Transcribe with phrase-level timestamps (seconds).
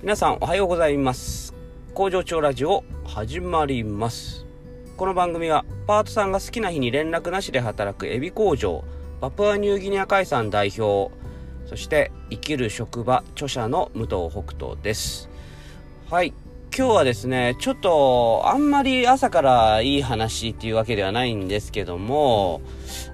[0.00, 1.52] 皆さんおはようございます。
[1.92, 4.46] 工場長ラジオ始まります。
[4.96, 8.84] この番組はパートさんが好きな日に連絡なしで働くエビ工場
[9.20, 11.12] パプアニューギニア海産代表
[11.66, 15.28] そして生きる職場著者の武藤北斗です。
[16.08, 16.32] はい。
[16.78, 22.62] 今日はですねちょっとあんまり朝からいい話っていうわけではないんですけども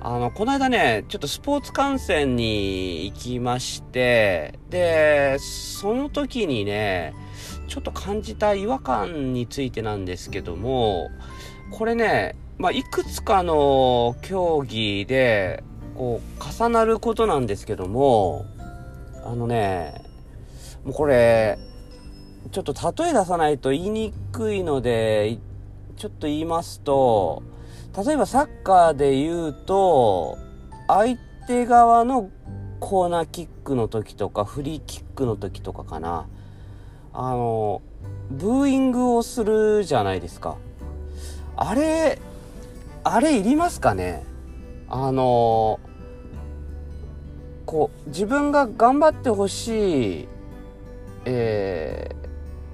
[0.00, 7.14] あのこの間ねちょっとスポーツ観戦に行きましてでその時にね
[7.68, 11.10] ちょっと感じた違和感についてなんですけども
[11.70, 15.62] これね、まあ、いくつかの競技で
[15.94, 18.44] こう重なることなんですけども
[19.24, 20.02] あのね
[20.82, 21.58] もうこれ
[22.50, 25.38] ちょっと例え出さないと言いにくいので
[25.96, 27.42] ちょっと言いますと
[28.04, 30.38] 例えばサッカーで言うと
[30.88, 32.30] 相手側の
[32.80, 36.26] コーナーキックの時とかフリーキックの時とかかな。
[37.14, 37.82] あの
[38.30, 40.56] ブーイングをするじゃないですか。
[41.56, 42.18] あれ
[43.04, 44.24] あれいりますかね？
[44.88, 45.78] あの
[47.66, 50.28] こう自分が頑張ってほしい、
[51.26, 52.21] えー、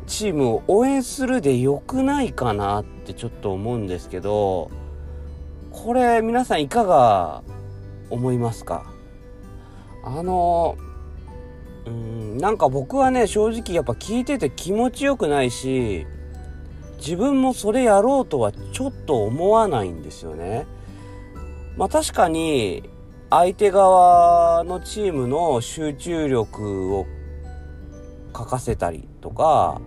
[0.08, 4.70] チームを応援するでよくないかなってちょっと思うんですけど
[5.70, 7.42] これ皆さんいかが
[8.10, 8.90] 思いますか？
[10.02, 10.76] あの
[11.86, 16.06] うんなんか僕はね正直やっぱ聞いてて気持ちよくないし
[16.98, 20.66] 自分もそれやろうとはちょっと思わないんですよね。
[21.76, 22.82] まあ確かに
[23.30, 27.06] 相手側のチームの集中力を
[28.36, 29.80] 書かせたりとか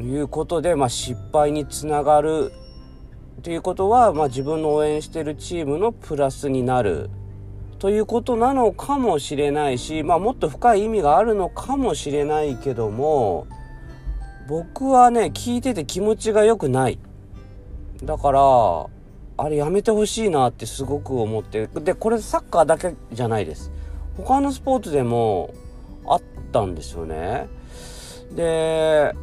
[0.00, 2.52] いうことで、まあ、失敗につながる
[3.42, 7.10] ということは、まあ、自分の応援してるチームのプラスになる
[7.78, 13.46] ということなのかもしれないし、まあ、もっと深い意味があるのかもしれないけども
[14.48, 16.98] 僕はね聞いてて気持ちが良くない。
[18.02, 21.68] だからあれやめてほしいなってすごく思って。
[21.68, 23.72] でこれサッカーだけじゃないです。
[24.16, 25.54] 他のスポーツでも
[26.06, 26.22] あっ
[26.52, 27.48] たんですよね。
[28.34, 29.14] で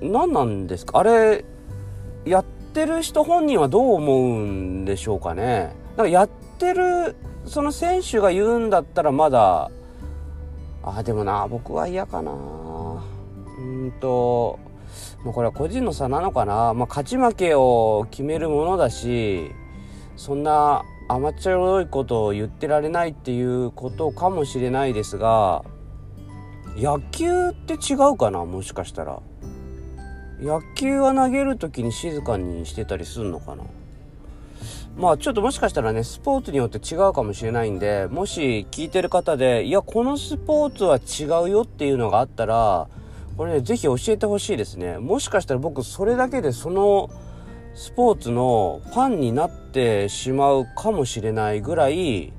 [0.00, 0.98] 何なんですか？
[0.98, 1.44] あれ
[2.24, 5.74] やってる人本人はどう思うんでしょうかね？
[5.96, 6.28] なんかやっ
[6.58, 9.70] てるその選手が言うんだったらまだ
[10.82, 12.32] あでもな僕は嫌かな。
[12.32, 14.58] うんと
[15.24, 19.50] もうこれは個人の差なのかな、まあ、勝ち負けを決めるものだし
[20.16, 25.64] そんな甘っちょろいことを言ってられないっていうことかもしれないですが
[26.76, 28.44] 野球って違うかな？
[28.46, 29.20] もしかしたら。
[30.40, 33.64] 野球は投げる時に静かにしてたりすんのかな？
[34.96, 42.88] まあちょっともしかしたらねスポーツによって違うかもしれないんでもし聞いてる方でいやこのスポーツは違うよっていうのがあったら
[43.36, 44.98] これね、ぜひ教えてほしいですね。
[44.98, 47.08] もしかしたら僕、それだけでその
[47.74, 52.34] スポーツのファンになってしまうかもしれないぐらい、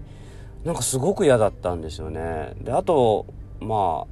[0.63, 2.53] なんかすごく嫌だったんですよね。
[2.61, 3.25] で、あと、
[3.59, 4.07] まあ、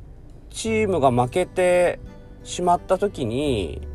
[0.49, 1.99] チームが負けて
[2.43, 3.87] しまった時に、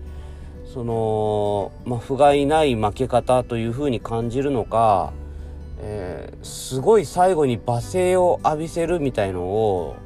[0.72, 5.12] その、まあ、不甲斐ない負け方というふうに感じるのか、
[5.78, 9.96] えー、すごい最後に罵声を浴びせるみたいのを、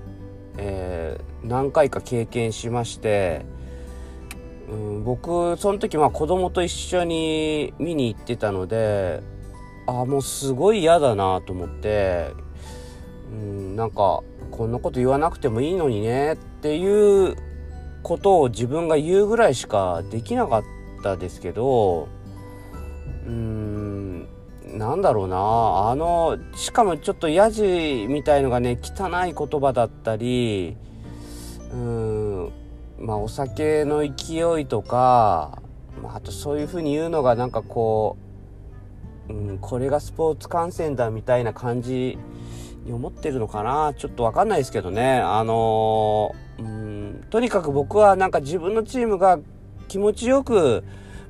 [0.57, 3.45] えー何回か経験しまして、
[4.71, 9.23] うん、僕その時まあ子供と一緒に見に行ってたので
[9.87, 12.33] ああもうすごい嫌だなと思って、
[13.33, 17.37] うん、なんかこんなこと言わなくてもいいのにねっていう
[18.03, 20.65] ことを自分が言うぐらいしかできなかっ
[21.03, 22.09] たですけど
[23.27, 24.29] うーん
[24.75, 25.37] なんだろうな。
[25.91, 30.77] あのしかもちょっとヤジみたいのがね汚い言葉だったり
[31.73, 32.53] うん
[32.99, 35.63] まあお酒の勢いとか、
[36.03, 38.17] まあ、あとそういうふうに言うのがなんかこ
[39.29, 42.19] う、うん、これがスポーツ観戦だみたいな感じ
[42.85, 43.95] に思ってるのかな。
[43.97, 45.19] ちょっとわかんないですけどね。
[45.19, 46.88] あのー、うん
[47.31, 49.39] とにかく僕はなんか自分のチームが
[49.89, 50.85] 気持ちよく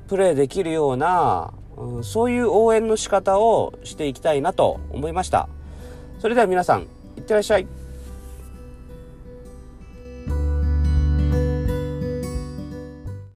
[0.07, 5.49] プレーできるような、うん、そういう応援の仕方をしていきたいなと思いました。
[6.19, 6.81] それでは皆さん
[7.17, 7.67] いってらっしゃい。